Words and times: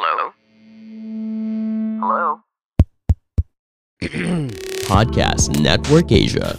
Hello? 0.00 0.30
Hello? 1.98 2.40
Podcast 4.86 5.58
Network 5.58 6.12
Asia. 6.12 6.56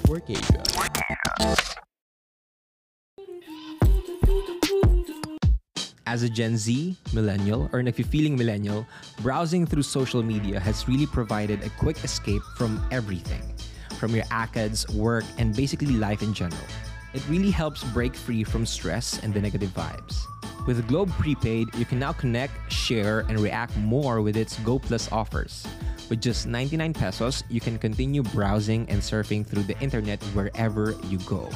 As 6.06 6.24
a 6.24 6.28
Gen 6.28 6.58
Z, 6.58 6.98
millennial, 7.14 7.70
or 7.72 7.80
if 7.80 7.98
you're 7.98 8.06
feeling 8.06 8.36
millennial, 8.36 8.86
browsing 9.22 9.66
through 9.66 9.84
social 9.84 10.22
media 10.22 10.60
has 10.60 10.86
really 10.90 11.06
provided 11.06 11.64
a 11.64 11.70
quick 11.80 12.04
escape 12.04 12.42
from 12.58 12.86
everything, 12.92 13.56
from 13.98 14.14
your 14.14 14.26
ACADS, 14.26 14.94
work, 14.94 15.24
and 15.38 15.56
basically 15.56 15.96
life 15.96 16.22
in 16.22 16.34
general. 16.34 16.68
It 17.14 17.24
really 17.30 17.52
helps 17.52 17.86
break 17.86 18.16
free 18.16 18.44
from 18.44 18.66
stress 18.66 19.24
and 19.24 19.34
the 19.34 19.40
negative 19.40 19.70
vibes. 19.70 20.26
With 20.70 20.86
Globe 20.88 21.10
Prepaid, 21.18 21.74
you 21.74 21.84
can 21.84 21.98
now 21.98 22.14
connect, 22.14 22.54
share, 22.72 23.22
and 23.22 23.40
react 23.40 23.76
more 23.78 24.22
with 24.22 24.38
its 24.38 24.60
Go 24.60 24.78
Plus 24.78 25.12
offers. 25.12 25.66
With 26.12 26.22
just 26.22 26.46
99 26.46 26.94
pesos, 26.94 27.44
you 27.50 27.60
can 27.60 27.80
continue 27.80 28.22
browsing 28.22 28.86
and 28.88 29.02
surfing 29.02 29.44
through 29.44 29.64
the 29.64 29.74
internet 29.82 30.22
wherever 30.38 30.94
you 31.10 31.18
go. 31.26 31.50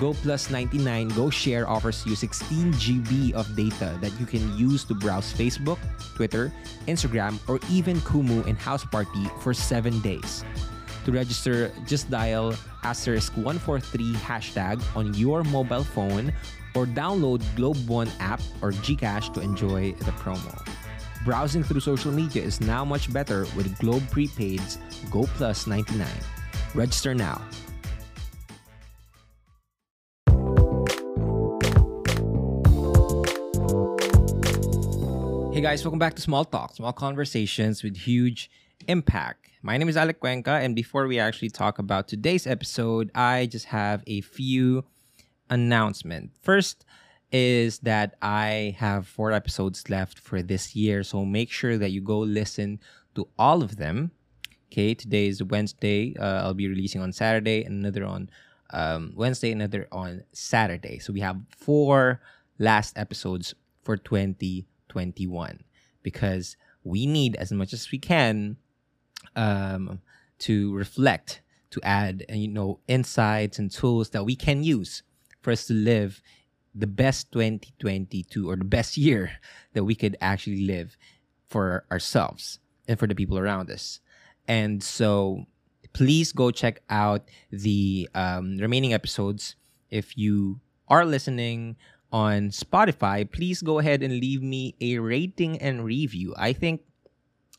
Go 0.00 0.14
Plus 0.14 0.48
99 0.48 1.08
Go 1.08 1.28
Share 1.28 1.68
offers 1.68 2.06
you 2.06 2.16
16 2.16 2.72
GB 2.72 3.32
of 3.34 3.54
data 3.54 3.98
that 4.00 4.18
you 4.18 4.24
can 4.24 4.40
use 4.56 4.84
to 4.84 4.94
browse 4.94 5.30
Facebook, 5.30 5.76
Twitter, 6.16 6.50
Instagram, 6.88 7.36
or 7.50 7.60
even 7.68 8.00
Kumu 8.00 8.46
and 8.46 8.56
House 8.56 8.86
Party 8.86 9.28
for 9.40 9.52
7 9.52 10.00
days. 10.00 10.42
To 11.04 11.12
register, 11.12 11.70
just 11.84 12.08
dial 12.08 12.54
asterisk 12.82 13.36
143 13.36 14.14
hashtag 14.24 14.80
on 14.96 15.12
your 15.12 15.44
mobile 15.44 15.84
phone 15.84 16.32
or 16.74 16.86
download 16.86 17.42
Globe 17.56 17.88
One 17.88 18.10
app 18.20 18.40
or 18.60 18.72
Gcash 18.72 19.32
to 19.34 19.40
enjoy 19.40 19.92
the 19.92 20.12
promo. 20.12 20.60
Browsing 21.24 21.62
through 21.62 21.80
social 21.80 22.10
media 22.10 22.42
is 22.42 22.60
now 22.60 22.84
much 22.84 23.12
better 23.12 23.46
with 23.56 23.78
Globe 23.78 24.02
Prepaid's 24.10 24.78
Go 25.10 25.22
Plus 25.36 25.66
99. 25.66 26.06
Register 26.74 27.14
now. 27.14 27.40
Hey 35.52 35.60
guys, 35.60 35.84
welcome 35.84 35.98
back 35.98 36.14
to 36.14 36.22
Small 36.22 36.44
Talk, 36.44 36.74
small 36.74 36.92
conversations 36.92 37.82
with 37.82 37.96
huge 37.96 38.50
impact. 38.88 39.48
My 39.62 39.76
name 39.76 39.88
is 39.88 39.96
Alec 39.96 40.18
Cuenca, 40.18 40.52
and 40.52 40.74
before 40.74 41.06
we 41.06 41.18
actually 41.18 41.50
talk 41.50 41.78
about 41.78 42.08
today's 42.08 42.46
episode, 42.46 43.10
I 43.14 43.46
just 43.46 43.66
have 43.66 44.02
a 44.06 44.22
few 44.22 44.84
announcements. 45.52 46.34
First 46.42 46.86
is 47.30 47.78
that 47.80 48.16
I 48.22 48.74
have 48.78 49.06
four 49.06 49.32
episodes 49.32 49.88
left 49.90 50.18
for 50.18 50.42
this 50.42 50.74
year, 50.74 51.02
so 51.02 51.24
make 51.24 51.50
sure 51.50 51.76
that 51.78 51.90
you 51.90 52.00
go 52.00 52.18
listen 52.18 52.80
to 53.14 53.28
all 53.38 53.62
of 53.62 53.76
them. 53.76 54.12
Okay, 54.72 54.94
today 54.94 55.26
is 55.28 55.42
Wednesday. 55.42 56.16
Uh, 56.18 56.42
I'll 56.42 56.54
be 56.54 56.68
releasing 56.68 57.02
on 57.02 57.12
Saturday, 57.12 57.64
another 57.64 58.06
on 58.06 58.30
um, 58.70 59.12
Wednesday, 59.14 59.52
another 59.52 59.86
on 59.92 60.24
Saturday. 60.32 60.98
So 60.98 61.12
we 61.12 61.20
have 61.20 61.36
four 61.54 62.22
last 62.58 62.96
episodes 62.96 63.54
for 63.82 63.98
2021 63.98 65.64
because 66.02 66.56
we 66.82 67.04
need 67.04 67.36
as 67.36 67.52
much 67.52 67.74
as 67.74 67.90
we 67.92 67.98
can 67.98 68.56
um, 69.36 70.00
to 70.38 70.74
reflect, 70.74 71.42
to 71.72 71.80
add, 71.82 72.24
you 72.30 72.48
know, 72.48 72.80
insights 72.88 73.58
and 73.58 73.70
tools 73.70 74.10
that 74.10 74.24
we 74.24 74.34
can 74.34 74.64
use 74.64 75.02
for 75.42 75.50
us 75.50 75.66
to 75.66 75.74
live 75.74 76.22
the 76.74 76.86
best 76.86 77.30
2022 77.32 78.48
or 78.48 78.56
the 78.56 78.64
best 78.64 78.96
year 78.96 79.32
that 79.74 79.84
we 79.84 79.94
could 79.94 80.16
actually 80.20 80.64
live 80.64 80.96
for 81.48 81.84
ourselves 81.90 82.58
and 82.88 82.98
for 82.98 83.06
the 83.06 83.14
people 83.14 83.38
around 83.38 83.70
us. 83.70 84.00
And 84.48 84.82
so 84.82 85.44
please 85.92 86.32
go 86.32 86.50
check 86.50 86.80
out 86.88 87.28
the 87.50 88.08
um, 88.14 88.56
remaining 88.56 88.94
episodes. 88.94 89.56
If 89.90 90.16
you 90.16 90.60
are 90.88 91.04
listening 91.04 91.76
on 92.10 92.48
Spotify, 92.48 93.30
please 93.30 93.62
go 93.62 93.78
ahead 93.78 94.02
and 94.02 94.14
leave 94.14 94.42
me 94.42 94.74
a 94.80 94.98
rating 94.98 95.58
and 95.58 95.84
review. 95.84 96.34
I 96.38 96.52
think, 96.52 96.80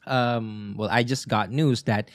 um, 0.07 0.75
well, 0.78 0.90
I 0.91 1.03
just 1.03 1.28
got 1.28 1.52
news 1.52 1.84
that 1.84 2.09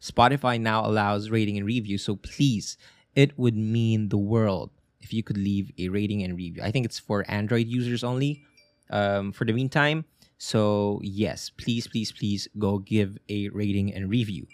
Spotify 0.00 0.60
now 0.60 0.84
allows 0.84 1.30
rating 1.30 1.56
and 1.56 1.66
review. 1.66 1.98
So 1.98 2.16
please, 2.16 2.76
it 3.14 3.38
would 3.38 3.56
mean 3.56 4.08
the 4.08 4.18
world 4.18 4.70
if 5.08 5.14
you 5.14 5.22
could 5.22 5.38
leave 5.38 5.72
a 5.78 5.88
rating 5.88 6.22
and 6.22 6.36
review. 6.36 6.62
I 6.62 6.70
think 6.70 6.84
it's 6.84 6.98
for 6.98 7.24
Android 7.28 7.66
users 7.66 8.04
only 8.04 8.44
um, 8.90 9.32
for 9.32 9.46
the 9.46 9.54
meantime. 9.54 10.04
So, 10.36 11.00
yes, 11.02 11.50
please, 11.50 11.88
please, 11.88 12.12
please 12.12 12.46
go 12.58 12.78
give 12.78 13.16
a 13.30 13.48
rating 13.48 13.94
and 13.94 14.10
review. 14.10 14.46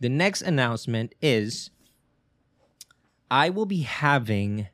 The 0.00 0.08
next 0.08 0.42
announcement 0.42 1.14
is 1.22 1.70
I 3.30 3.50
will 3.50 3.64
be 3.64 3.82
having 3.82 4.66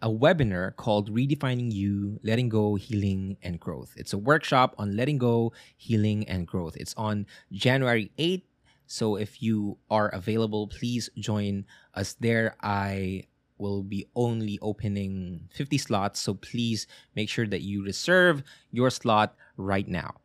a 0.00 0.08
webinar 0.08 0.76
called 0.76 1.12
Redefining 1.12 1.72
You, 1.72 2.20
Letting 2.22 2.48
Go, 2.48 2.76
Healing, 2.76 3.36
and 3.42 3.58
Growth. 3.58 3.92
It's 3.96 4.12
a 4.12 4.18
workshop 4.18 4.76
on 4.78 4.96
letting 4.96 5.18
go, 5.18 5.52
healing, 5.76 6.28
and 6.28 6.46
growth. 6.46 6.76
It's 6.76 6.94
on 6.96 7.26
January 7.50 8.12
8th. 8.18 8.42
So 8.86 9.16
if 9.16 9.42
you 9.42 9.78
are 9.90 10.10
available, 10.10 10.68
please 10.68 11.10
join 11.18 11.64
us 11.94 12.14
there. 12.20 12.54
I 12.62 13.24
will 13.64 13.82
be 13.82 14.04
only 14.14 14.58
opening 14.60 15.48
50 15.50 15.78
slots. 15.78 16.20
So 16.20 16.34
please 16.34 16.86
make 17.16 17.28
sure 17.32 17.46
that 17.46 17.62
you 17.62 17.82
reserve 17.82 18.42
your 18.70 18.90
slot 18.90 19.34
right 19.56 19.88
now. 19.88 20.20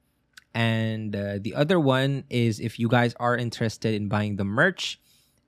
And 0.53 1.15
uh, 1.15 1.39
the 1.39 1.55
other 1.55 1.79
one 1.79 2.25
is 2.29 2.59
if 2.59 2.79
you 2.79 2.89
guys 2.89 3.15
are 3.19 3.37
interested 3.37 3.93
in 3.95 4.09
buying 4.09 4.35
the 4.35 4.43
merch, 4.43 4.99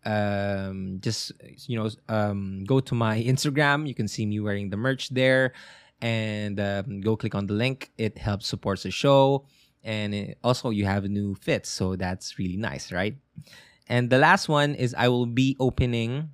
um, 0.05 0.97
just 1.01 1.33
you 1.67 1.77
know, 1.77 1.89
um, 2.07 2.63
go 2.63 2.79
to 2.79 2.95
my 2.95 3.21
Instagram. 3.33 3.87
You 3.87 3.93
can 3.93 4.07
see 4.07 4.25
me 4.25 4.39
wearing 4.39 4.69
the 4.69 4.77
merch 4.77 5.09
there, 5.09 5.53
and 6.01 6.59
um, 6.59 7.01
go 7.01 7.17
click 7.17 7.35
on 7.35 7.45
the 7.45 7.53
link. 7.53 7.91
It 7.97 8.17
helps 8.17 8.47
supports 8.47 8.83
the 8.83 8.91
show, 8.91 9.45
and 9.83 10.13
it, 10.13 10.37
also 10.43 10.69
you 10.69 10.85
have 10.85 11.03
new 11.05 11.35
fits, 11.35 11.69
so 11.69 11.95
that's 11.95 12.39
really 12.39 12.57
nice, 12.57 12.91
right? 12.91 13.15
And 13.87 14.09
the 14.09 14.17
last 14.17 14.47
one 14.47 14.75
is 14.75 14.95
I 14.95 15.09
will 15.09 15.27
be 15.27 15.57
opening 15.59 16.31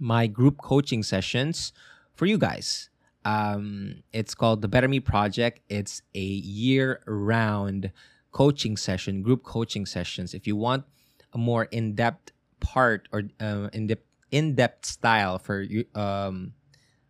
my 0.00 0.26
group 0.26 0.58
coaching 0.58 1.02
sessions 1.02 1.72
for 2.14 2.26
you 2.26 2.38
guys. 2.38 2.88
Um, 3.24 4.02
it's 4.12 4.34
called 4.34 4.62
the 4.62 4.68
Better 4.68 4.88
Me 4.88 4.98
Project. 4.98 5.60
It's 5.68 6.02
a 6.14 6.20
year-round 6.20 7.92
coaching 8.32 8.76
session, 8.76 9.22
group 9.22 9.42
coaching 9.44 9.84
sessions. 9.84 10.32
If 10.32 10.46
you 10.46 10.56
want 10.56 10.84
a 11.32 11.38
more 11.38 11.64
in-depth 11.64 12.32
part 12.60 13.08
or 13.12 13.24
uh, 13.38 13.68
in-depth 13.72 14.04
in-depth 14.30 14.86
style 14.86 15.38
for 15.38 15.60
you, 15.60 15.84
um, 15.94 16.54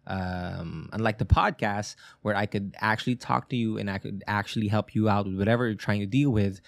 um, 0.07 0.89
unlike 0.93 1.19
the 1.19 1.27
podcast 1.27 1.95
where 2.23 2.35
I 2.35 2.47
could 2.47 2.75
actually 2.81 3.17
talk 3.17 3.51
to 3.51 3.57
you 3.57 3.79
and 3.79 3.91
I 3.91 3.99
could 3.99 4.25
actually 4.27 4.69
help 4.69 4.95
you 4.95 5.09
out 5.09 5.27
with 5.27 5.37
whatever 5.37 5.67
you're 5.67 5.75
trying 5.75 6.01
to 6.01 6.07
deal 6.07 6.31
with. 6.31 6.61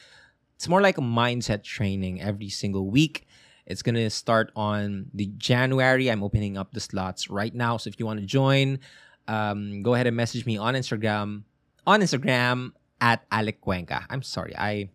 It's 0.56 0.69
more 0.69 0.82
like 0.82 0.99
a 0.99 1.03
mindset 1.03 1.65
training 1.65 2.21
every 2.21 2.50
single 2.50 2.88
week. 2.91 3.27
It's 3.67 3.83
gonna 3.83 4.11
start 4.11 4.50
on 4.56 5.06
the 5.15 5.27
January. 5.39 6.11
I'm 6.11 6.23
opening 6.23 6.56
up 6.56 6.73
the 6.73 6.81
slots 6.81 7.31
right 7.31 7.55
now. 7.55 7.77
So 7.77 7.89
if 7.89 7.99
you 7.99 8.06
want 8.06 8.21
to 8.21 8.27
join, 8.27 8.81
um, 9.28 9.83
go 9.83 9.95
ahead 9.95 10.06
and 10.06 10.17
message 10.17 10.47
me 10.47 10.59
on 10.59 10.75
Instagram. 10.75 11.45
On 11.87 12.00
Instagram 12.00 12.73
at 13.00 13.25
Alec 13.31 13.61
Cuenca. 13.61 14.06
I'm 14.11 14.23
sorry. 14.23 14.55
I 14.56 14.91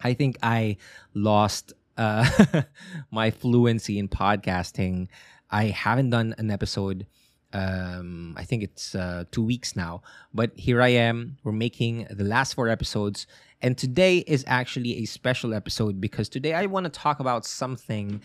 I 0.00 0.14
think 0.14 0.36
I 0.42 0.76
lost 1.14 1.72
uh, 1.96 2.62
my 3.10 3.30
fluency 3.30 3.98
in 3.98 4.08
podcasting. 4.08 5.08
I 5.50 5.66
haven't 5.66 6.10
done 6.10 6.34
an 6.38 6.50
episode. 6.50 7.06
Um, 7.52 8.34
I 8.36 8.44
think 8.44 8.62
it's 8.62 8.94
uh, 8.94 9.24
two 9.30 9.42
weeks 9.44 9.76
now, 9.76 10.02
but 10.32 10.52
here 10.56 10.80
I 10.80 10.88
am. 10.88 11.36
We're 11.44 11.52
making 11.52 12.06
the 12.10 12.24
last 12.24 12.54
four 12.54 12.68
episodes, 12.68 13.26
and 13.60 13.76
today 13.76 14.18
is 14.18 14.44
actually 14.46 14.98
a 14.98 15.04
special 15.04 15.52
episode 15.52 16.00
because 16.00 16.28
today 16.28 16.54
I 16.54 16.66
want 16.66 16.84
to 16.84 16.90
talk 16.90 17.20
about 17.20 17.44
something 17.44 18.22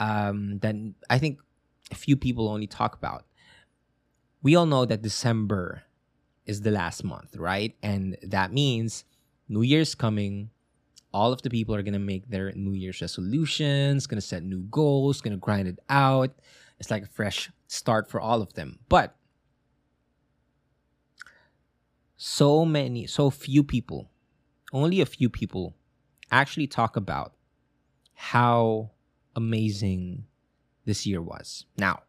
um, 0.00 0.58
that 0.60 0.74
I 1.10 1.18
think 1.18 1.40
a 1.90 1.94
few 1.94 2.16
people 2.16 2.48
only 2.48 2.66
talk 2.66 2.94
about. 2.94 3.24
We 4.42 4.56
all 4.56 4.66
know 4.66 4.84
that 4.84 5.02
December 5.02 5.82
is 6.46 6.62
the 6.62 6.70
last 6.70 7.04
month, 7.04 7.36
right? 7.36 7.76
And 7.82 8.16
that 8.22 8.52
means 8.52 9.04
New 9.48 9.62
Year's 9.62 9.94
coming. 9.94 10.50
All 11.12 11.32
of 11.32 11.42
the 11.42 11.50
people 11.50 11.74
are 11.74 11.82
gonna 11.82 11.98
make 11.98 12.28
their 12.28 12.52
New 12.52 12.72
Year's 12.72 13.00
resolutions, 13.00 14.06
gonna 14.06 14.22
set 14.22 14.42
new 14.42 14.62
goals, 14.62 15.20
gonna 15.20 15.36
grind 15.36 15.68
it 15.68 15.78
out. 15.88 16.30
It's 16.80 16.90
like 16.90 17.04
a 17.04 17.06
fresh 17.06 17.50
start 17.72 18.10
for 18.10 18.20
all 18.20 18.42
of 18.42 18.52
them. 18.52 18.78
But 18.88 19.16
so 22.16 22.64
many, 22.64 23.06
so 23.06 23.30
few 23.30 23.64
people, 23.64 24.10
only 24.72 25.00
a 25.00 25.06
few 25.06 25.30
people 25.30 25.74
actually 26.30 26.66
talk 26.66 26.96
about 26.96 27.32
how 28.14 28.90
amazing 29.34 30.24
this 30.84 31.06
year 31.06 31.22
was. 31.22 31.64
Now, 31.78 32.02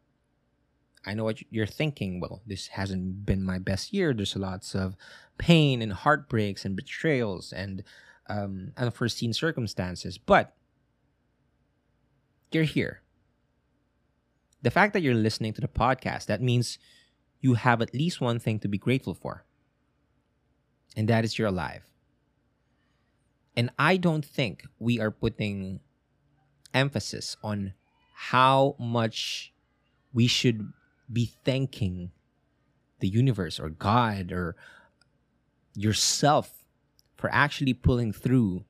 I 1.05 1.13
know 1.13 1.23
what 1.23 1.41
you're 1.49 1.65
thinking. 1.65 2.19
Well, 2.19 2.41
this 2.45 2.67
hasn't 2.67 3.25
been 3.25 3.43
my 3.43 3.57
best 3.57 3.93
year. 3.93 4.13
There's 4.13 4.35
lots 4.35 4.75
of 4.75 4.95
pain 5.37 5.81
and 5.81 5.93
heartbreaks 5.93 6.65
and 6.65 6.75
betrayals 6.75 7.53
and 7.53 7.83
um, 8.27 8.73
unforeseen 8.77 9.33
circumstances. 9.33 10.17
But 10.17 10.55
you're 12.51 12.63
here. 12.63 13.02
The 14.63 14.71
fact 14.71 14.93
that 14.93 15.01
you're 15.01 15.13
listening 15.13 15.53
to 15.53 15.61
the 15.61 15.67
podcast, 15.67 16.25
that 16.25 16.41
means 16.41 16.79
you 17.41 17.53
have 17.55 17.81
at 17.81 17.93
least 17.93 18.21
one 18.21 18.39
thing 18.39 18.59
to 18.59 18.67
be 18.67 18.77
grateful 18.77 19.13
for. 19.13 19.45
And 20.95 21.07
that 21.09 21.25
is 21.25 21.37
you're 21.37 21.49
alive. 21.49 21.83
And 23.55 23.69
I 23.77 23.97
don't 23.97 24.25
think 24.25 24.63
we 24.79 24.99
are 24.99 25.11
putting 25.11 25.81
emphasis 26.73 27.37
on 27.43 27.73
how 28.13 28.75
much 28.79 29.53
we 30.13 30.27
should 30.27 30.71
be 31.11 31.33
thanking 31.43 32.11
the 32.99 33.07
universe 33.07 33.59
or 33.59 33.69
God 33.69 34.31
or 34.31 34.55
yourself 35.75 36.63
for 37.17 37.29
actually 37.33 37.73
pulling 37.73 38.13
through 38.13 38.63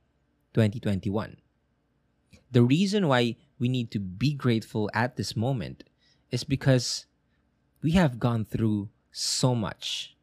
2021. 0.54 1.38
The 2.52 2.64
reason 2.64 3.08
why 3.08 3.36
we 3.60 3.70
need 3.70 3.92
to 3.92 4.00
be 4.00 4.34
grateful 4.34 4.90
at 4.94 5.16
this 5.16 5.36
moment 5.36 5.84
is 6.32 6.44
because 6.44 7.06
we 7.82 7.92
have 7.92 8.20
gone 8.20 8.46
through 8.46 8.90
so 9.12 9.54
much. 9.56 10.16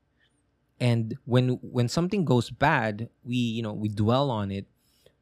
And 0.80 1.16
when 1.24 1.60
when 1.62 1.88
something 1.88 2.24
goes 2.24 2.50
bad, 2.50 3.08
we 3.22 3.36
you 3.36 3.62
know, 3.62 3.72
we 3.72 3.88
dwell 3.88 4.30
on 4.30 4.50
it. 4.50 4.66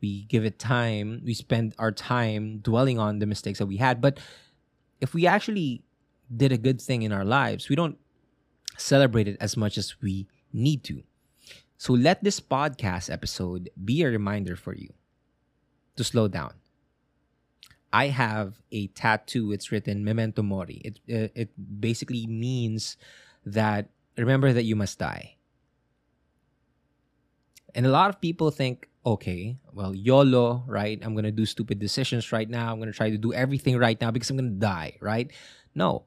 We 0.01 0.25
give 0.25 0.45
it 0.45 0.59
time. 0.59 1.23
We 1.25 1.35
spend 1.35 1.75
our 1.79 1.91
time 1.91 2.59
dwelling 2.59 2.99
on 2.99 3.19
the 3.19 3.27
mistakes 3.27 3.59
that 3.59 3.67
we 3.67 3.79
had, 3.79 4.01
but 4.01 4.21
if 5.01 5.15
we 5.15 5.27
actually 5.27 5.83
did 6.35 6.53
a 6.53 6.59
good 6.59 6.81
thing 6.81 7.03
in 7.03 7.13
our 7.13 7.25
lives, 7.25 7.69
we 7.69 7.77
don't 7.77 7.99
celebrate 8.77 9.27
it 9.27 9.37
as 9.41 9.57
much 9.57 9.77
as 9.77 10.01
we 10.01 10.29
need 10.53 10.85
to. 10.85 11.03
So 11.79 11.93
let 11.93 12.23
this 12.23 12.41
podcast 12.41 13.11
episode 13.11 13.71
be 13.85 14.03
a 14.03 14.11
reminder 14.11 14.57
for 14.57 14.75
you 14.75 14.93
to 15.97 16.05
slow 16.05 16.29
down. 16.29 16.55
I 17.93 18.09
have 18.09 18.61
a 18.71 18.89
tattoo. 18.89 19.53
It's 19.53 19.73
written 19.73 20.05
"Memento 20.05 20.43
Mori." 20.43 20.81
It 20.85 21.01
it 21.09 21.51
basically 21.57 22.27
means 22.27 22.97
that 23.47 23.89
remember 24.17 24.53
that 24.53 24.65
you 24.65 24.77
must 24.77 24.99
die. 24.99 25.37
And 27.75 27.87
a 27.87 27.93
lot 27.93 28.09
of 28.11 28.21
people 28.21 28.51
think, 28.51 28.89
okay, 29.05 29.57
well, 29.73 29.95
YOLO, 29.95 30.65
right? 30.67 30.99
I'm 31.03 31.15
gonna 31.15 31.33
do 31.33 31.47
stupid 31.47 31.79
decisions 31.79 32.33
right 32.33 32.49
now. 32.49 32.73
I'm 32.73 32.79
gonna 32.79 32.93
try 32.93 33.11
to 33.11 33.19
do 33.19 33.33
everything 33.33 33.77
right 33.79 34.01
now 34.01 34.11
because 34.11 34.29
I'm 34.31 34.37
gonna 34.37 34.57
die, 34.61 34.97
right? 35.01 35.31
No, 35.75 36.05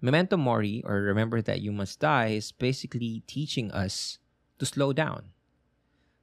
Memento 0.00 0.36
Mori, 0.36 0.82
or 0.86 1.02
remember 1.02 1.42
that 1.42 1.60
you 1.60 1.72
must 1.72 2.00
die, 2.00 2.28
is 2.40 2.52
basically 2.52 3.22
teaching 3.26 3.70
us 3.70 4.18
to 4.58 4.64
slow 4.64 4.92
down. 4.92 5.36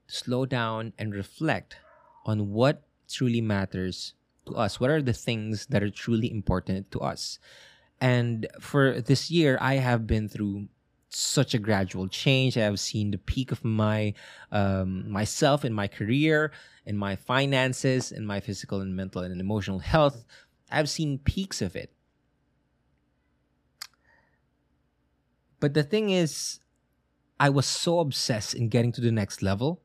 To 0.08 0.16
slow 0.16 0.46
down 0.46 0.94
and 0.98 1.14
reflect 1.14 1.78
on 2.26 2.50
what 2.50 2.88
truly 3.08 3.42
matters 3.42 4.14
to 4.48 4.56
us. 4.56 4.80
What 4.80 4.90
are 4.90 5.02
the 5.02 5.14
things 5.14 5.68
that 5.68 5.84
are 5.84 5.90
truly 5.90 6.32
important 6.32 6.92
to 6.92 7.00
us? 7.00 7.40
And 8.00 8.48
for 8.60 9.02
this 9.02 9.32
year, 9.32 9.58
I 9.62 9.76
have 9.76 10.06
been 10.06 10.30
through 10.30 10.68
such 11.10 11.54
a 11.54 11.60
gradual 11.60 12.08
change. 12.08 12.58
I 12.58 12.62
have 12.62 12.80
seen 12.80 13.12
the 13.12 13.18
peak 13.18 13.52
of 13.52 13.64
my 13.64 14.14
um, 14.52 15.10
myself 15.10 15.64
in 15.64 15.74
my 15.74 15.88
career, 15.88 16.52
in 16.86 16.98
my 16.98 17.16
finances, 17.16 18.12
in 18.12 18.26
my 18.26 18.40
physical 18.40 18.82
and 18.82 18.96
mental 18.96 19.22
and 19.22 19.40
emotional 19.40 19.80
health. 19.80 20.26
I've 20.70 20.90
seen 20.90 21.20
peaks 21.20 21.62
of 21.62 21.76
it. 21.76 21.92
But 25.60 25.74
the 25.74 25.84
thing 25.84 26.10
is, 26.10 26.60
I 27.40 27.50
was 27.50 27.66
so 27.66 28.00
obsessed 28.00 28.54
in 28.54 28.70
getting 28.70 28.92
to 28.94 29.02
the 29.02 29.12
next 29.12 29.42
level 29.42 29.82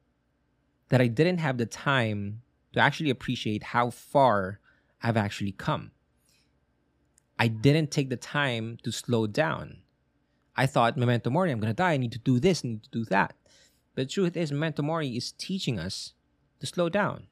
that 0.88 1.00
I 1.00 1.06
didn't 1.06 1.38
have 1.38 1.56
the 1.56 1.66
time 1.66 2.42
to 2.72 2.80
actually 2.80 3.10
appreciate 3.10 3.62
how 3.62 3.90
far 3.90 4.60
I've 5.02 5.16
actually 5.16 5.52
come. 5.52 5.92
I 7.38 7.48
didn't 7.48 7.90
take 7.90 8.08
the 8.08 8.16
time 8.16 8.78
to 8.84 8.92
slow 8.92 9.26
down. 9.26 9.78
I 10.56 10.66
thought, 10.66 10.96
memento 10.96 11.30
mori, 11.30 11.50
I'm 11.50 11.60
going 11.60 11.72
to 11.72 11.74
die. 11.74 11.92
I 11.92 11.96
need 11.96 12.12
to 12.12 12.18
do 12.18 12.38
this, 12.38 12.62
I 12.64 12.68
need 12.68 12.82
to 12.84 12.90
do 12.90 13.04
that. 13.06 13.34
But 13.94 14.02
the 14.02 14.12
truth 14.12 14.36
is, 14.36 14.52
memento 14.52 14.82
mori 14.82 15.08
is 15.16 15.32
teaching 15.32 15.78
us 15.78 16.12
to 16.60 16.66
slow 16.66 16.88
down, 16.88 17.26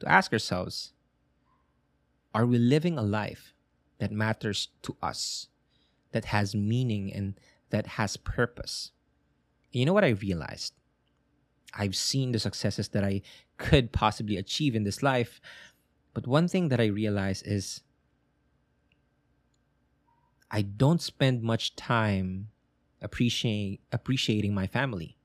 to 0.00 0.08
ask 0.08 0.32
ourselves, 0.32 0.92
are 2.34 2.46
we 2.46 2.58
living 2.58 2.96
a 2.96 3.02
life 3.02 3.52
that 3.98 4.10
matters 4.10 4.68
to 4.82 4.96
us, 5.02 5.48
that 6.12 6.26
has 6.26 6.54
meaning 6.54 7.12
and 7.12 7.38
that 7.70 7.86
has 7.86 8.16
purpose. 8.16 8.92
you 9.70 9.84
know 9.86 9.92
what 9.92 10.04
I 10.04 10.08
realized? 10.08 10.74
I've 11.74 11.96
seen 11.96 12.32
the 12.32 12.38
successes 12.38 12.88
that 12.88 13.04
I 13.04 13.22
could 13.56 13.92
possibly 13.92 14.36
achieve 14.36 14.74
in 14.74 14.84
this 14.84 15.02
life, 15.02 15.40
but 16.14 16.26
one 16.26 16.48
thing 16.48 16.68
that 16.68 16.80
I 16.80 16.86
realize 16.86 17.42
is 17.42 17.82
I 20.50 20.62
don't 20.62 21.00
spend 21.00 21.42
much 21.42 21.74
time 21.76 22.48
appreciating 23.00 23.78
appreciating 23.90 24.54
my 24.54 24.66
family 24.66 25.16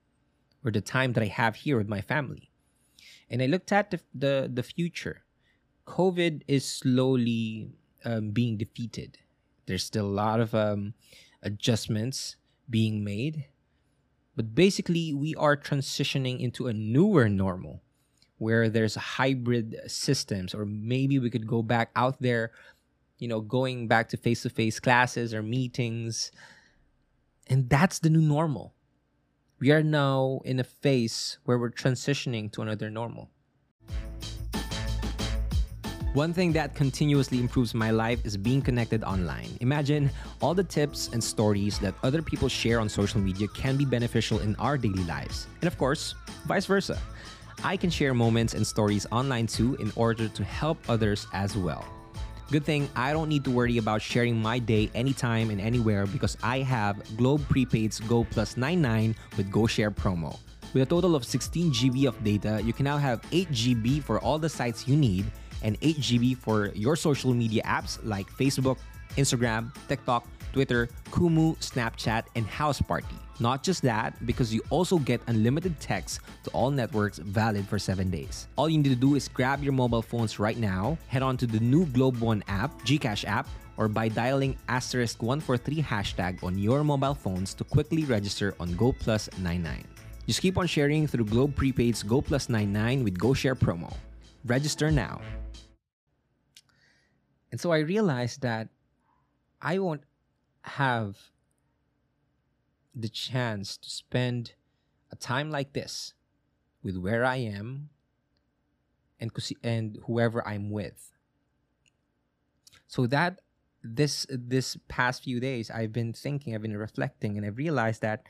or 0.63 0.71
the 0.71 0.81
time 0.81 1.13
that 1.13 1.23
I 1.23 1.27
have 1.27 1.55
here 1.55 1.77
with 1.77 1.87
my 1.87 2.01
family. 2.01 2.49
And 3.29 3.41
I 3.41 3.45
looked 3.45 3.71
at 3.71 3.91
the 3.91 3.99
the, 4.15 4.49
the 4.51 4.63
future. 4.63 5.23
COVID 5.85 6.43
is 6.47 6.65
slowly 6.65 7.71
um, 8.03 8.31
being 8.31 8.57
defeated. 8.57 9.19
There's 9.65 9.83
still 9.83 10.05
a 10.05 10.19
lot 10.23 10.39
of 10.39 10.55
um, 10.55 10.93
adjustments 11.43 12.37
being 12.69 13.03
made. 13.03 13.45
But 14.37 14.53
basically, 14.53 15.15
we 15.15 15.33
are 15.33 15.57
transitioning 15.57 16.39
into 16.39 16.67
a 16.67 16.73
newer 16.73 17.27
normal 17.27 17.81
where 18.37 18.69
there's 18.69 18.93
hybrid 18.93 19.75
systems, 19.87 20.53
or 20.53 20.63
maybe 20.63 21.17
we 21.17 21.31
could 21.31 21.47
go 21.47 21.63
back 21.63 21.89
out 21.95 22.21
there, 22.21 22.51
you 23.17 23.27
know, 23.27 23.41
going 23.41 23.87
back 23.87 24.09
to 24.09 24.17
face 24.17 24.43
to 24.43 24.49
face 24.51 24.79
classes 24.79 25.33
or 25.33 25.41
meetings. 25.41 26.31
And 27.47 27.67
that's 27.67 27.97
the 27.97 28.11
new 28.11 28.21
normal. 28.21 28.75
We 29.59 29.71
are 29.71 29.81
now 29.81 30.41
in 30.45 30.59
a 30.59 30.63
phase 30.63 31.39
where 31.45 31.57
we're 31.57 31.71
transitioning 31.71 32.51
to 32.51 32.61
another 32.61 32.91
normal. 32.91 33.31
One 36.17 36.33
thing 36.33 36.51
that 36.53 36.73
continuously 36.73 37.39
improves 37.39 37.75
my 37.75 37.91
life 37.91 38.25
is 38.25 38.35
being 38.35 38.59
connected 38.59 39.03
online. 39.03 39.55
Imagine 39.61 40.09
all 40.41 40.55
the 40.55 40.63
tips 40.63 41.11
and 41.13 41.23
stories 41.23 41.77
that 41.77 41.93
other 42.01 42.23
people 42.23 42.49
share 42.49 42.79
on 42.79 42.89
social 42.89 43.21
media 43.21 43.47
can 43.49 43.77
be 43.77 43.85
beneficial 43.85 44.39
in 44.39 44.55
our 44.55 44.79
daily 44.79 45.03
lives. 45.03 45.45
And 45.61 45.67
of 45.67 45.77
course, 45.77 46.15
vice 46.47 46.65
versa. 46.65 46.99
I 47.63 47.77
can 47.77 47.91
share 47.91 48.15
moments 48.15 48.55
and 48.55 48.65
stories 48.65 49.05
online 49.11 49.45
too 49.45 49.75
in 49.75 49.93
order 49.95 50.27
to 50.27 50.43
help 50.43 50.79
others 50.89 51.27
as 51.33 51.55
well. 51.55 51.85
Good 52.49 52.65
thing 52.65 52.89
I 52.95 53.13
don't 53.13 53.29
need 53.29 53.43
to 53.43 53.51
worry 53.51 53.77
about 53.77 54.01
sharing 54.01 54.41
my 54.41 54.57
day 54.57 54.89
anytime 54.95 55.51
and 55.51 55.61
anywhere 55.61 56.07
because 56.07 56.35
I 56.41 56.65
have 56.65 56.97
Globe 57.15 57.47
Prepaid's 57.47 57.99
Go 57.99 58.23
Plus 58.23 58.57
99 58.57 59.15
with 59.37 59.51
GoShare 59.51 59.93
promo. 59.93 60.39
With 60.73 60.81
a 60.81 60.87
total 60.87 61.15
of 61.15 61.23
16 61.23 61.71
GB 61.71 62.07
of 62.07 62.23
data, 62.23 62.59
you 62.63 62.73
can 62.73 62.85
now 62.85 62.97
have 62.97 63.21
8 63.31 63.49
GB 63.51 64.01
for 64.01 64.19
all 64.19 64.39
the 64.39 64.49
sites 64.49 64.87
you 64.87 64.95
need 64.95 65.23
and 65.63 65.77
8 65.81 65.97
GB 65.97 66.37
for 66.37 66.67
your 66.75 66.95
social 66.95 67.33
media 67.33 67.63
apps 67.63 67.99
like 68.03 68.29
Facebook, 68.29 68.77
Instagram, 69.15 69.73
TikTok, 69.87 70.27
Twitter, 70.53 70.89
Kumu, 71.11 71.57
Snapchat, 71.57 72.23
and 72.35 72.45
House 72.45 72.81
Party. 72.81 73.15
Not 73.39 73.61
just 73.61 73.83
that, 73.83 74.13
because 74.25 74.51
you 74.51 74.63
also 74.71 74.97
get 74.97 75.21
unlimited 75.27 75.79
text 75.79 76.21
to 76.43 76.49
all 76.51 76.71
networks 76.71 77.19
valid 77.19 77.67
for 77.67 77.77
7 77.77 78.09
days. 78.09 78.47
All 78.55 78.67
you 78.67 78.79
need 78.79 78.89
to 78.89 78.95
do 78.95 79.13
is 79.13 79.27
grab 79.27 79.63
your 79.63 79.73
mobile 79.73 80.01
phones 80.01 80.39
right 80.39 80.57
now, 80.57 80.97
head 81.07 81.21
on 81.21 81.37
to 81.37 81.45
the 81.45 81.59
new 81.59 81.85
Globe 81.87 82.17
One 82.19 82.43
app, 82.47 82.81
Gcash 82.81 83.25
app, 83.25 83.47
or 83.77 83.87
by 83.87 84.09
dialing 84.09 84.57
asterisk 84.69 85.21
143 85.21 85.83
hashtag 85.83 86.43
on 86.43 86.57
your 86.57 86.83
mobile 86.83 87.13
phones 87.13 87.53
to 87.53 87.63
quickly 87.63 88.05
register 88.05 88.55
on 88.59 88.75
Go 88.75 88.91
Plus 88.91 89.29
99. 89.37 89.83
Just 90.25 90.41
keep 90.41 90.57
on 90.57 90.65
sharing 90.65 91.05
through 91.05 91.25
Globe 91.25 91.55
Prepaid's 91.55 92.01
Go 92.01 92.21
Plus 92.21 92.49
99 92.49 93.03
with 93.03 93.19
GoShare 93.19 93.55
promo. 93.55 93.93
Register 94.47 94.89
now. 94.89 95.21
And 97.51 97.59
so 97.59 97.71
I 97.71 97.79
realized 97.79 98.41
that 98.41 98.69
I 99.61 99.79
won't 99.79 100.03
have 100.61 101.17
the 102.95 103.09
chance 103.09 103.77
to 103.77 103.89
spend 103.89 104.53
a 105.11 105.15
time 105.15 105.51
like 105.51 105.73
this 105.73 106.13
with 106.81 106.97
where 106.97 107.23
I 107.23 107.37
am 107.37 107.89
and 109.19 109.31
and 109.63 109.97
whoever 110.05 110.47
I'm 110.47 110.69
with. 110.69 111.11
So 112.87 113.07
that 113.07 113.41
this 113.83 114.25
this 114.29 114.77
past 114.87 115.23
few 115.23 115.39
days 115.39 115.69
I've 115.69 115.93
been 115.93 116.13
thinking, 116.13 116.55
I've 116.55 116.61
been 116.61 116.77
reflecting 116.77 117.37
and 117.37 117.45
I've 117.45 117.57
realized 117.57 118.01
that 118.01 118.23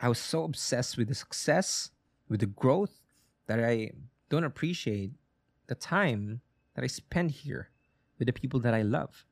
I 0.00 0.08
was 0.08 0.18
so 0.18 0.44
obsessed 0.44 0.96
with 0.96 1.08
the 1.08 1.14
success, 1.14 1.90
with 2.28 2.40
the 2.40 2.46
growth 2.46 3.00
that 3.46 3.62
I 3.62 3.92
don't 4.28 4.44
appreciate 4.44 5.12
the 5.70 5.76
time 5.78 6.42
that 6.74 6.84
I 6.84 6.88
spend 6.88 7.30
here 7.46 7.70
with 8.18 8.26
the 8.26 8.34
people 8.34 8.60
that 8.66 8.74
I 8.74 8.82
love. 8.82 9.24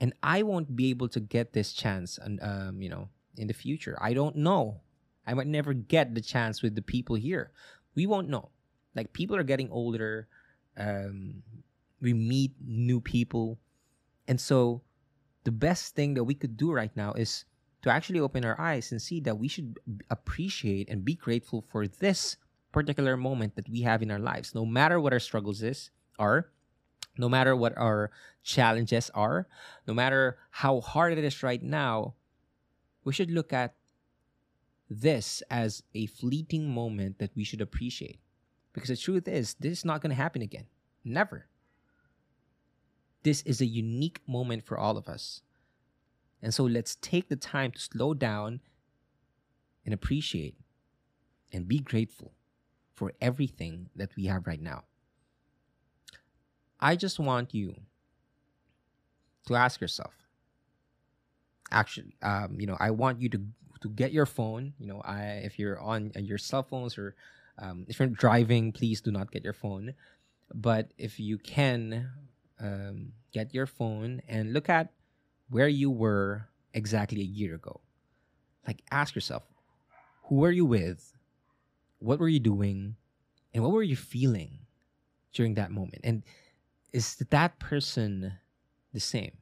and 0.00 0.12
I 0.22 0.42
won't 0.42 0.74
be 0.76 0.90
able 0.90 1.08
to 1.10 1.20
get 1.20 1.52
this 1.52 1.72
chance 1.72 2.18
and 2.18 2.42
um, 2.42 2.82
you 2.82 2.88
know, 2.90 3.08
in 3.36 3.46
the 3.46 3.54
future. 3.54 3.96
I 4.00 4.12
don't 4.14 4.36
know. 4.36 4.82
I 5.26 5.34
might 5.34 5.46
never 5.46 5.72
get 5.72 6.14
the 6.14 6.20
chance 6.20 6.62
with 6.62 6.74
the 6.74 6.82
people 6.82 7.16
here. 7.16 7.52
We 7.94 8.06
won't 8.06 8.28
know. 8.28 8.50
Like 8.94 9.12
people 9.12 9.36
are 9.36 9.44
getting 9.46 9.70
older. 9.70 10.28
Um, 10.76 11.42
we 12.00 12.12
meet 12.12 12.52
new 12.60 13.00
people. 13.00 13.58
And 14.28 14.40
so 14.40 14.82
the 15.44 15.52
best 15.52 15.94
thing 15.94 16.14
that 16.14 16.24
we 16.24 16.34
could 16.34 16.56
do 16.56 16.72
right 16.72 16.94
now 16.96 17.12
is 17.14 17.44
to 17.82 17.90
actually 17.90 18.20
open 18.20 18.44
our 18.44 18.60
eyes 18.60 18.92
and 18.92 19.00
see 19.00 19.20
that 19.20 19.38
we 19.38 19.48
should 19.48 19.78
appreciate 20.10 20.90
and 20.90 21.04
be 21.04 21.14
grateful 21.14 21.62
for 21.62 21.86
this 21.86 22.36
particular 22.74 23.16
moment 23.16 23.54
that 23.56 23.68
we 23.68 23.82
have 23.82 24.02
in 24.02 24.10
our 24.10 24.18
lives 24.18 24.54
no 24.54 24.66
matter 24.66 24.98
what 25.00 25.14
our 25.14 25.22
struggles 25.22 25.62
is 25.62 25.90
are 26.18 26.50
no 27.16 27.28
matter 27.28 27.54
what 27.54 27.76
our 27.78 28.10
challenges 28.42 29.10
are 29.14 29.46
no 29.86 29.94
matter 29.94 30.36
how 30.50 30.80
hard 30.80 31.16
it 31.16 31.24
is 31.24 31.42
right 31.42 31.62
now 31.62 32.14
we 33.04 33.12
should 33.12 33.30
look 33.30 33.52
at 33.52 33.74
this 34.90 35.42
as 35.50 35.82
a 35.94 36.06
fleeting 36.06 36.72
moment 36.72 37.18
that 37.18 37.34
we 37.34 37.44
should 37.44 37.60
appreciate. 37.60 38.18
Because 38.72 38.88
the 38.88 38.96
truth 38.96 39.28
is 39.28 39.54
this 39.54 39.78
is 39.78 39.84
not 39.84 40.00
going 40.00 40.10
to 40.10 40.16
happen 40.16 40.42
again. 40.42 40.66
Never. 41.04 41.46
This 43.22 43.42
is 43.42 43.60
a 43.60 43.66
unique 43.66 44.20
moment 44.26 44.64
for 44.64 44.78
all 44.78 44.96
of 44.96 45.08
us. 45.08 45.42
And 46.42 46.52
so 46.52 46.64
let's 46.64 46.96
take 46.96 47.28
the 47.28 47.36
time 47.36 47.72
to 47.72 47.80
slow 47.80 48.12
down 48.12 48.60
and 49.84 49.94
appreciate 49.94 50.56
and 51.52 51.68
be 51.68 51.78
grateful 51.78 52.32
for 52.94 53.12
everything 53.20 53.90
that 53.96 54.14
we 54.16 54.26
have 54.26 54.46
right 54.46 54.60
now. 54.60 54.84
I 56.80 56.96
just 56.96 57.18
want 57.18 57.54
you 57.54 57.74
to 59.46 59.54
ask 59.54 59.80
yourself. 59.80 60.14
Actually, 61.70 62.16
um, 62.22 62.60
you 62.60 62.66
know, 62.66 62.76
I 62.78 62.90
want 62.90 63.20
you 63.20 63.28
to 63.30 63.40
to 63.82 63.88
get 63.88 64.12
your 64.12 64.26
phone. 64.26 64.74
You 64.78 64.86
know, 64.86 65.00
I 65.04 65.42
if 65.44 65.58
you're 65.58 65.80
on 65.80 66.12
your 66.16 66.38
cell 66.38 66.62
phones 66.62 66.96
or 66.98 67.14
um, 67.58 67.84
if 67.88 67.98
you're 67.98 68.08
driving, 68.08 68.72
please 68.72 69.00
do 69.00 69.10
not 69.10 69.30
get 69.30 69.44
your 69.44 69.52
phone. 69.52 69.94
But 70.54 70.92
if 70.98 71.18
you 71.18 71.38
can, 71.38 72.10
um, 72.60 73.12
get 73.32 73.54
your 73.54 73.66
phone 73.66 74.22
and 74.28 74.52
look 74.52 74.68
at 74.68 74.92
where 75.50 75.68
you 75.68 75.90
were 75.90 76.48
exactly 76.72 77.20
a 77.20 77.24
year 77.24 77.54
ago. 77.54 77.80
Like, 78.66 78.82
ask 78.90 79.14
yourself, 79.14 79.42
who 80.24 80.36
were 80.36 80.50
you 80.50 80.64
with? 80.64 81.12
What 82.04 82.20
were 82.20 82.28
you 82.28 82.38
doing? 82.38 82.96
And 83.54 83.62
what 83.62 83.72
were 83.72 83.82
you 83.82 83.96
feeling 83.96 84.58
during 85.32 85.54
that 85.54 85.70
moment? 85.70 86.02
And 86.04 86.22
is 86.92 87.16
that 87.30 87.58
person 87.58 88.34
the 88.92 89.00
same? 89.00 89.38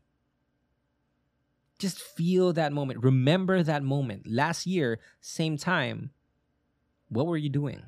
Just 1.80 2.00
feel 2.00 2.52
that 2.52 2.72
moment. 2.72 3.02
Remember 3.02 3.64
that 3.64 3.82
moment. 3.82 4.28
Last 4.30 4.64
year, 4.64 5.00
same 5.20 5.56
time, 5.56 6.10
what 7.08 7.26
were 7.26 7.36
you 7.36 7.48
doing? 7.48 7.82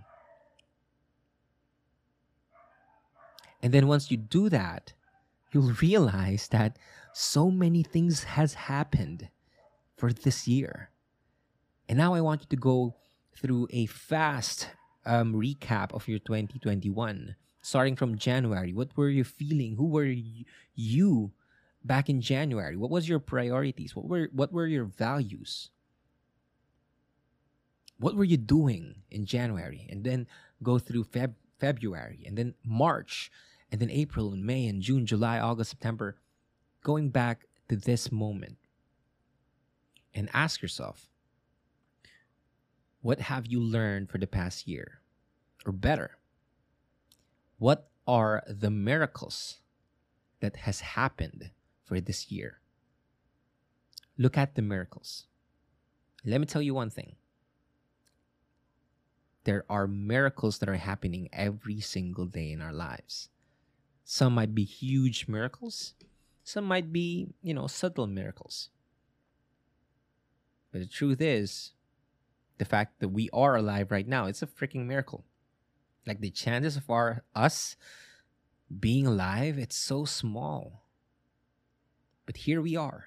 And 3.63 3.73
then 3.73 3.87
once 3.87 4.11
you 4.11 4.17
do 4.17 4.49
that, 4.49 4.93
you'll 5.53 5.73
realize 5.81 6.49
that 6.49 6.81
so 7.13 7.49
many 7.49 7.85
things 7.85 8.25
has 8.25 8.55
happened 8.55 9.29
for 9.97 10.13
this 10.13 10.49
year. 10.49 10.91
And 11.89 11.97
now 11.97 12.15
I 12.15 12.21
want 12.21 12.41
you 12.41 12.49
to 12.51 12.57
go 12.57 12.97
through 13.37 13.69
a 13.71 13.87
fast 13.87 14.69
um, 15.07 15.35
recap 15.35 15.93
of 15.93 16.09
your 16.09 16.19
2021, 16.19 17.37
starting 17.61 17.97
from 17.97 18.17
January. 18.17 18.73
What 18.73 18.97
were 18.97 19.09
you 19.09 19.25
feeling? 19.25 19.77
Who 19.77 19.87
were 19.87 20.15
you 20.75 21.33
back 21.85 22.09
in 22.09 22.21
January? 22.21 22.77
What 22.77 22.91
was 22.91 23.09
your 23.09 23.19
priorities? 23.21 23.95
What 23.95 24.07
were 24.07 24.29
what 24.33 24.53
were 24.53 24.67
your 24.67 24.85
values? 24.85 25.71
What 27.99 28.17
were 28.17 28.25
you 28.25 28.37
doing 28.37 28.97
in 29.11 29.25
January? 29.25 29.87
And 29.91 30.05
then 30.05 30.27
go 30.63 30.79
through 30.79 31.05
Feb- 31.05 31.37
February 31.59 32.25
and 32.27 32.37
then 32.37 32.55
March 32.65 33.31
and 33.71 33.81
then 33.81 33.91
April 33.91 34.33
and 34.33 34.45
May 34.45 34.67
and 34.67 34.83
June, 34.83 35.07
July, 35.07 35.39
August, 35.39 35.71
September, 35.71 36.17
going 36.83 37.11
back 37.11 37.47
to 37.69 37.77
this 37.77 38.11
moment 38.11 38.57
and 40.13 40.29
ask 40.33 40.63
yourself, 40.63 41.09
what 43.05 43.21
have 43.21 43.45
you 43.45 43.61
learned 43.61 44.09
for 44.09 44.17
the 44.17 44.27
past 44.27 44.67
year? 44.67 45.03
Or 45.67 45.73
better, 45.73 46.17
what 47.59 47.91
are 48.07 48.43
the 48.49 48.71
miracles 48.71 49.59
that 50.41 50.57
has 50.65 50.81
happened 50.81 51.51
for 51.85 52.01
this 52.01 52.33
year? 52.33 52.61
Look 54.17 54.39
at 54.39 54.55
the 54.55 54.63
miracles. 54.63 55.27
Let 56.25 56.41
me 56.41 56.47
tell 56.47 56.63
you 56.63 56.73
one 56.73 56.89
thing. 56.89 57.17
There 59.45 59.67
are 59.69 59.87
miracles 59.87 60.57
that 60.61 60.71
are 60.71 60.77
happening 60.77 61.29
every 61.31 61.81
single 61.81 62.25
day 62.25 62.53
in 62.53 62.63
our 62.63 62.73
lives. 62.73 63.29
Some 64.07 64.33
might 64.33 64.55
be 64.55 64.65
huge 64.65 65.29
miracles, 65.29 65.93
some 66.43 66.65
might 66.65 66.91
be, 66.91 67.29
you 67.43 67.53
know, 67.53 67.67
subtle 67.67 68.07
miracles. 68.07 68.71
But 70.73 70.81
the 70.81 70.87
truth 70.87 71.21
is, 71.21 71.73
the 72.59 72.65
fact 72.65 73.01
that 73.01 73.09
we 73.09 73.29
are 73.33 73.57
alive 73.57 73.91
right 73.91 74.07
now, 74.07 74.27
it's 74.27 74.43
a 74.43 74.47
freaking 74.47 74.87
miracle. 74.87 75.25
Like 76.07 76.21
the 76.21 76.31
chances 76.31 76.77
of 76.77 76.89
our 76.91 77.25
us 77.35 77.77
being 78.81 79.07
alive, 79.07 79.59
it's 79.59 79.77
so 79.77 80.05
small. 80.05 80.85
But 82.27 82.39
here 82.39 82.61
we 82.61 82.77
are, 82.77 83.07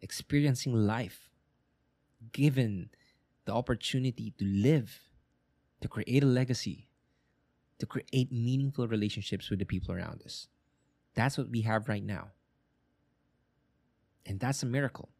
experiencing 0.00 0.74
life, 0.74 1.30
given 2.32 2.90
the 3.44 3.54
opportunity 3.54 4.34
to 4.38 4.44
live, 4.44 5.00
to 5.80 5.88
create 5.88 6.22
a 6.22 6.26
legacy, 6.26 6.88
to 7.78 7.86
create 7.86 8.32
meaningful 8.32 8.88
relationships 8.88 9.50
with 9.50 9.58
the 9.58 9.64
people 9.64 9.94
around 9.94 10.22
us. 10.24 10.48
That's 11.14 11.38
what 11.38 11.48
we 11.48 11.62
have 11.62 11.88
right 11.88 12.04
now. 12.04 12.32
And 14.26 14.40
that's 14.40 14.62
a 14.62 14.66
miracle. 14.66 15.10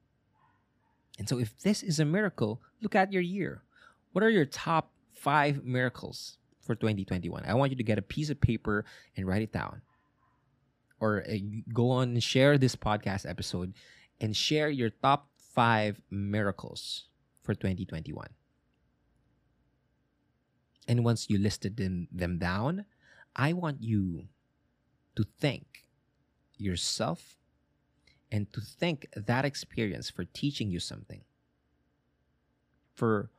And 1.18 1.28
so, 1.28 1.38
if 1.38 1.58
this 1.60 1.82
is 1.82 1.98
a 1.98 2.04
miracle, 2.04 2.60
look 2.82 2.94
at 2.94 3.12
your 3.12 3.22
year. 3.22 3.62
What 4.12 4.24
are 4.24 4.30
your 4.30 4.44
top 4.44 4.92
five 5.12 5.64
miracles 5.64 6.38
for 6.60 6.74
2021? 6.74 7.44
I 7.46 7.54
want 7.54 7.70
you 7.70 7.76
to 7.76 7.82
get 7.82 7.98
a 7.98 8.02
piece 8.02 8.30
of 8.30 8.40
paper 8.40 8.84
and 9.16 9.26
write 9.26 9.42
it 9.42 9.52
down. 9.52 9.82
Or 11.00 11.24
uh, 11.28 11.36
go 11.72 11.90
on 11.90 12.10
and 12.10 12.22
share 12.22 12.58
this 12.58 12.76
podcast 12.76 13.28
episode 13.28 13.74
and 14.20 14.34
share 14.34 14.68
your 14.68 14.90
top 14.90 15.28
five 15.54 16.00
miracles 16.10 17.04
for 17.42 17.54
2021. 17.54 18.28
And 20.88 21.04
once 21.04 21.28
you 21.28 21.38
listed 21.38 21.76
them, 21.76 22.08
them 22.12 22.38
down, 22.38 22.84
I 23.34 23.52
want 23.52 23.82
you 23.82 24.28
to 25.16 25.24
thank 25.40 25.84
yourself 26.56 27.36
and 28.36 28.52
to 28.52 28.60
thank 28.60 29.08
that 29.16 29.46
experience 29.46 30.10
for 30.10 30.26
teaching 30.26 30.70
you 30.70 30.78
something, 30.78 31.22
for 32.94 33.30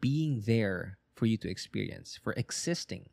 being 0.00 0.42
there 0.44 0.98
for 1.14 1.26
you 1.26 1.36
to 1.36 1.48
experience, 1.48 2.18
for 2.20 2.32
existing. 2.32 3.08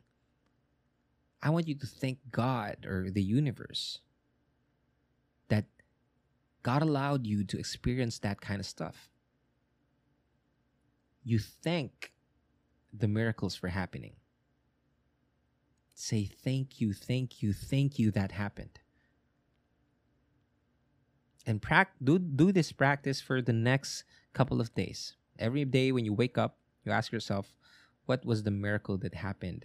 I 1.40 1.50
want 1.50 1.68
you 1.68 1.76
to 1.76 1.86
thank 1.86 2.18
God 2.32 2.84
or 2.84 3.10
the 3.10 3.22
universe 3.22 4.00
that 5.46 5.66
God 6.64 6.82
allowed 6.82 7.28
you 7.28 7.44
to 7.44 7.58
experience 7.60 8.18
that 8.18 8.40
kind 8.40 8.58
of 8.58 8.66
stuff. 8.66 9.08
You 11.22 11.38
thank 11.38 12.12
the 12.92 13.06
miracles 13.06 13.54
for 13.54 13.68
happening. 13.68 14.14
Say 15.94 16.24
thank 16.24 16.80
you, 16.80 16.92
thank 16.92 17.40
you, 17.40 17.52
thank 17.52 18.00
you 18.00 18.10
that 18.10 18.32
happened. 18.32 18.80
And 21.46 21.60
pra- 21.60 21.88
do, 22.02 22.18
do 22.18 22.52
this 22.52 22.72
practice 22.72 23.20
for 23.20 23.42
the 23.42 23.52
next 23.52 24.04
couple 24.32 24.60
of 24.60 24.74
days. 24.74 25.14
Every 25.38 25.64
day 25.64 25.92
when 25.92 26.04
you 26.04 26.12
wake 26.14 26.38
up, 26.38 26.58
you 26.84 26.92
ask 26.92 27.12
yourself, 27.12 27.52
what 28.06 28.24
was 28.24 28.42
the 28.42 28.50
miracle 28.50 28.98
that 28.98 29.14
happened 29.14 29.64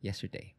yesterday? 0.00 0.54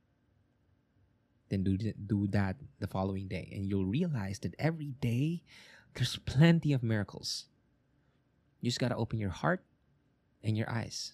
Then 1.49 1.63
do, 1.63 1.77
do 1.77 2.27
that 2.27 2.57
the 2.79 2.87
following 2.87 3.27
day. 3.27 3.51
And 3.53 3.65
you'll 3.65 3.85
realize 3.85 4.39
that 4.39 4.55
every 4.59 4.93
day 4.99 5.43
there's 5.95 6.17
plenty 6.17 6.73
of 6.73 6.83
miracles. 6.83 7.45
You 8.61 8.69
just 8.69 8.79
got 8.79 8.89
to 8.89 8.95
open 8.95 9.19
your 9.19 9.29
heart 9.29 9.63
and 10.43 10.57
your 10.57 10.69
eyes. 10.69 11.13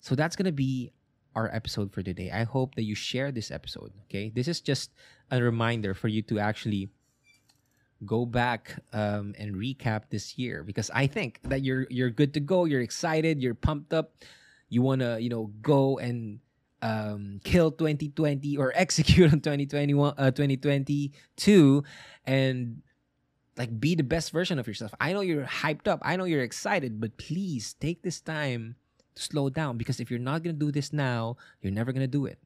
So 0.00 0.14
that's 0.14 0.34
going 0.34 0.46
to 0.46 0.52
be 0.52 0.92
our 1.34 1.52
episode 1.54 1.92
for 1.92 2.02
today. 2.02 2.30
I 2.30 2.44
hope 2.44 2.74
that 2.74 2.84
you 2.84 2.94
share 2.94 3.32
this 3.32 3.50
episode. 3.50 3.92
Okay. 4.04 4.30
This 4.34 4.48
is 4.48 4.60
just 4.60 4.90
a 5.30 5.42
reminder 5.42 5.94
for 5.94 6.08
you 6.08 6.22
to 6.22 6.38
actually 6.38 6.90
go 8.04 8.26
back 8.26 8.82
um, 8.92 9.34
and 9.38 9.54
recap 9.54 10.10
this 10.10 10.36
year 10.36 10.62
because 10.62 10.90
I 10.92 11.06
think 11.06 11.40
that 11.44 11.62
you're 11.62 11.86
you're 11.88 12.10
good 12.10 12.34
to 12.34 12.40
go. 12.40 12.64
You're 12.64 12.80
excited. 12.82 13.40
You're 13.40 13.54
pumped 13.54 13.92
up. 13.92 14.12
You 14.68 14.82
want 14.82 15.00
to 15.00 15.20
you 15.20 15.28
know 15.28 15.52
go 15.62 15.98
and 15.98 16.40
um, 16.82 17.40
kill 17.44 17.70
2020 17.70 18.56
or 18.56 18.72
execute 18.76 19.32
on 19.32 19.40
2021 19.40 20.14
uh, 20.18 20.30
2022 20.32 21.84
and 22.26 22.82
like 23.56 23.78
be 23.78 23.94
the 23.94 24.02
best 24.02 24.32
version 24.32 24.58
of 24.58 24.66
yourself 24.66 24.92
i 25.00 25.12
know 25.12 25.20
you're 25.20 25.44
hyped 25.44 25.86
up 25.86 26.00
i 26.02 26.16
know 26.16 26.24
you're 26.24 26.42
excited 26.42 27.00
but 27.00 27.16
please 27.18 27.74
take 27.74 28.02
this 28.02 28.20
time 28.20 28.74
to 29.14 29.22
slow 29.22 29.48
down 29.48 29.76
because 29.76 30.00
if 30.00 30.10
you're 30.10 30.20
not 30.20 30.42
gonna 30.42 30.52
do 30.52 30.70
this 30.72 30.92
now 30.92 31.36
you're 31.60 31.72
never 31.72 31.92
gonna 31.92 32.06
do 32.06 32.26
it 32.26 32.38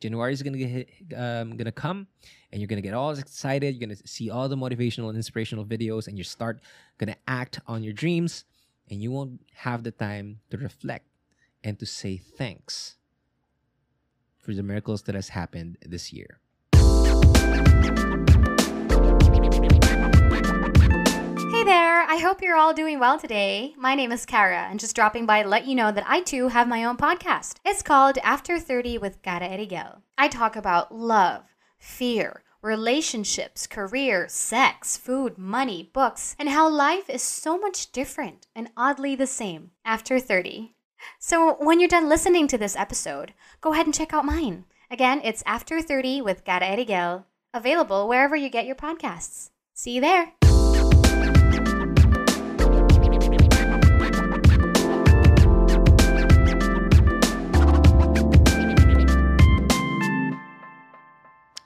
january 0.00 0.32
is 0.32 0.42
gonna 0.42 0.58
get 0.58 0.88
um, 1.16 1.56
gonna 1.56 1.72
come 1.72 2.06
and 2.50 2.60
you're 2.60 2.68
gonna 2.68 2.80
get 2.80 2.94
all 2.94 3.10
excited 3.12 3.74
you're 3.74 3.86
gonna 3.86 4.00
see 4.04 4.30
all 4.30 4.48
the 4.48 4.56
motivational 4.56 5.08
and 5.08 5.16
inspirational 5.16 5.64
videos 5.64 6.08
and 6.08 6.18
you 6.18 6.24
start 6.24 6.60
gonna 6.98 7.16
act 7.26 7.60
on 7.66 7.82
your 7.82 7.92
dreams 7.92 8.44
and 8.90 9.00
you 9.00 9.10
won't 9.10 9.40
have 9.54 9.82
the 9.84 9.90
time 9.90 10.40
to 10.50 10.56
reflect 10.56 11.06
and 11.64 11.78
to 11.78 11.86
say 11.86 12.16
thanks 12.16 12.96
for 14.42 14.52
the 14.52 14.62
miracles 14.62 15.02
that 15.02 15.14
has 15.14 15.28
happened 15.28 15.78
this 15.86 16.12
year. 16.12 16.40
I 22.08 22.16
hope 22.16 22.42
you're 22.42 22.56
all 22.56 22.74
doing 22.74 22.98
well 22.98 23.18
today. 23.18 23.74
My 23.78 23.94
name 23.94 24.10
is 24.10 24.26
Kara, 24.26 24.66
and 24.68 24.80
just 24.80 24.96
dropping 24.96 25.24
by 25.24 25.42
to 25.42 25.48
let 25.48 25.66
you 25.66 25.74
know 25.74 25.92
that 25.92 26.04
I 26.06 26.20
too 26.20 26.48
have 26.48 26.66
my 26.66 26.84
own 26.84 26.96
podcast. 26.96 27.56
It's 27.64 27.82
called 27.82 28.18
After 28.24 28.58
30 28.58 28.98
with 28.98 29.22
Kara 29.22 29.48
Erigel. 29.48 30.02
I 30.18 30.28
talk 30.28 30.56
about 30.56 30.94
love, 30.94 31.44
fear, 31.78 32.42
relationships, 32.60 33.66
career, 33.66 34.26
sex, 34.28 34.96
food, 34.96 35.38
money, 35.38 35.90
books, 35.92 36.34
and 36.38 36.48
how 36.48 36.68
life 36.68 37.08
is 37.08 37.22
so 37.22 37.56
much 37.56 37.92
different 37.92 38.46
and 38.54 38.70
oddly 38.76 39.14
the 39.14 39.26
same 39.26 39.70
after 39.84 40.18
30. 40.18 40.74
So 41.18 41.56
when 41.60 41.78
you're 41.78 41.88
done 41.88 42.08
listening 42.08 42.48
to 42.48 42.58
this 42.58 42.76
episode, 42.76 43.32
go 43.60 43.72
ahead 43.72 43.86
and 43.86 43.94
check 43.94 44.12
out 44.12 44.24
mine. 44.24 44.64
Again, 44.90 45.20
it's 45.22 45.42
After 45.46 45.80
30 45.80 46.20
with 46.22 46.44
Kara 46.44 46.66
Erigel, 46.66 47.24
available 47.54 48.08
wherever 48.08 48.34
you 48.36 48.48
get 48.48 48.66
your 48.66 48.76
podcasts. 48.76 49.50
See 49.74 49.92
you 49.92 50.00
there. 50.00 50.32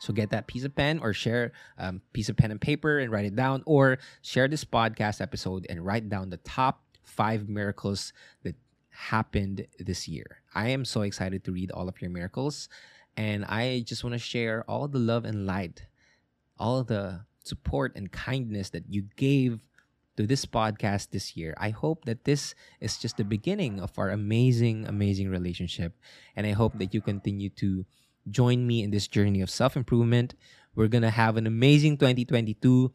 So 0.07 0.13
get 0.13 0.31
that 0.31 0.47
piece 0.47 0.63
of 0.63 0.73
pen 0.73 1.01
or 1.03 1.13
share 1.13 1.51
a 1.79 1.87
um, 1.87 2.01
piece 2.13 2.29
of 2.29 2.37
pen 2.37 2.53
and 2.53 2.61
paper 2.61 3.01
and 3.01 3.11
write 3.11 3.25
it 3.25 3.35
down, 3.35 3.65
or 3.67 3.99
share 4.23 4.47
this 4.47 4.65
podcast 4.65 5.21
episode 5.21 5.67
and 5.69 5.85
write 5.85 6.09
down 6.09 6.31
the 6.31 6.37
top 6.39 6.85
five 7.03 7.49
miracles 7.49 8.13
that 8.45 8.55
happened 8.91 9.67
this 9.81 10.07
year. 10.07 10.43
I 10.55 10.69
am 10.69 10.85
so 10.85 11.03
excited 11.03 11.43
to 11.43 11.51
read 11.51 11.73
all 11.73 11.89
of 11.89 12.01
your 12.01 12.11
miracles, 12.11 12.69
and 13.17 13.45
I 13.47 13.83
just 13.85 14.05
want 14.05 14.15
to 14.15 14.23
share 14.23 14.63
all 14.71 14.87
the 14.87 15.01
love 15.01 15.25
and 15.25 15.45
light, 15.45 15.83
all 16.57 16.85
the 16.85 17.27
support 17.43 17.97
and 17.97 18.13
kindness 18.13 18.71
that 18.71 18.85
you 18.89 19.11
gave 19.17 19.59
to 20.17 20.25
this 20.25 20.47
podcast 20.47 21.11
this 21.11 21.37
year. 21.37 21.53
I 21.59 21.71
hope 21.71 22.05
that 22.05 22.23
this 22.23 22.55
is 22.79 22.97
just 22.97 23.17
the 23.17 23.25
beginning 23.25 23.81
of 23.81 23.99
our 23.99 24.11
amazing, 24.11 24.87
amazing 24.87 25.31
relationship. 25.31 25.99
And 26.37 26.47
I 26.47 26.53
hope 26.53 26.79
that 26.79 26.95
you 26.95 27.01
continue 27.01 27.51
to 27.59 27.85
join 28.31 28.67
me 28.67 28.83
in 28.83 28.91
this 28.91 29.07
journey 29.09 29.41
of 29.41 29.51
self 29.51 29.77
improvement. 29.77 30.35
We're 30.75 30.89
going 30.89 31.03
to 31.03 31.11
have 31.11 31.37
an 31.37 31.47
amazing 31.47 31.97
2022. 31.99 32.93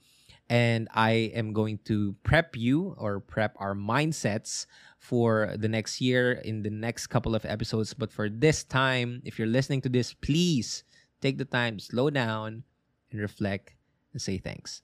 And 0.50 0.90
I 0.94 1.32
am 1.34 1.54
going 1.54 1.80
to 1.86 2.14
prep 2.24 2.58
you 2.58 2.94
or 2.98 3.22
prep 3.22 3.56
our 3.58 3.74
mindsets 3.74 4.66
for 5.00 5.56
the 5.56 5.70
next 5.70 6.02
year 6.02 6.34
in 6.34 6.62
the 6.62 6.70
next 6.70 7.08
couple 7.08 7.36
of 7.36 7.46
episodes. 7.46 7.94
But 7.94 8.12
for 8.12 8.28
this 8.28 8.66
time, 8.66 9.22
if 9.24 9.40
you're 9.40 9.48
listening 9.48 9.80
to 9.82 9.90
this, 9.90 10.14
please 10.14 10.84
take 11.22 11.38
the 11.38 11.46
time, 11.46 11.80
slow 11.80 12.10
down, 12.10 12.64
and 13.12 13.22
reflect 13.22 13.76
and 14.12 14.22
say 14.22 14.40
thanks. 14.40 14.82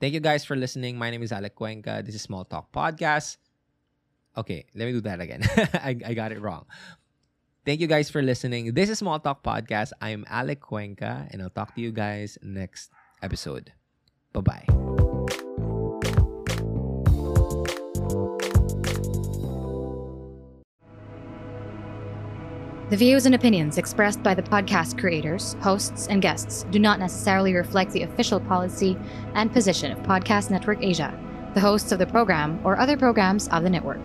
Thank 0.00 0.14
you 0.14 0.20
guys 0.20 0.44
for 0.44 0.54
listening. 0.54 0.96
My 0.96 1.10
name 1.10 1.22
is 1.22 1.32
Alec 1.32 1.56
Cuenca. 1.56 2.02
This 2.04 2.14
is 2.14 2.22
Small 2.22 2.44
Talk 2.44 2.72
Podcast. 2.72 3.36
Okay, 4.36 4.64
let 4.74 4.86
me 4.86 4.92
do 4.92 5.00
that 5.02 5.20
again. 5.20 5.42
I, 5.74 5.96
I 6.06 6.14
got 6.14 6.30
it 6.30 6.40
wrong. 6.40 6.66
Thank 7.64 7.80
you 7.80 7.86
guys 7.86 8.08
for 8.08 8.22
listening. 8.22 8.72
This 8.72 8.88
is 8.88 8.98
Small 8.98 9.20
Talk 9.20 9.42
Podcast. 9.42 9.92
I'm 10.00 10.24
Alec 10.28 10.60
Cuenca, 10.60 11.28
and 11.30 11.42
I'll 11.42 11.50
talk 11.50 11.74
to 11.74 11.80
you 11.80 11.92
guys 11.92 12.38
next 12.42 12.90
episode. 13.22 13.72
Bye 14.32 14.40
bye. 14.40 14.66
The 22.88 22.96
views 22.96 23.26
and 23.26 23.36
opinions 23.36 23.78
expressed 23.78 24.22
by 24.22 24.34
the 24.34 24.42
podcast 24.42 24.98
creators, 24.98 25.54
hosts, 25.60 26.08
and 26.08 26.20
guests 26.20 26.64
do 26.70 26.78
not 26.80 26.98
necessarily 26.98 27.54
reflect 27.54 27.92
the 27.92 28.02
official 28.02 28.40
policy 28.40 28.96
and 29.34 29.52
position 29.52 29.92
of 29.92 29.98
Podcast 29.98 30.50
Network 30.50 30.82
Asia, 30.82 31.16
the 31.54 31.60
hosts 31.60 31.92
of 31.92 31.98
the 31.98 32.06
program, 32.06 32.58
or 32.64 32.78
other 32.78 32.96
programs 32.96 33.48
of 33.48 33.62
the 33.62 33.70
network. 33.70 34.04